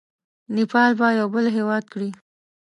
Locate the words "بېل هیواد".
1.33-1.83